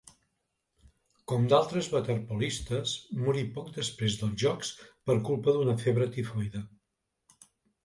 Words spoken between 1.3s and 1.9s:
Com d'altres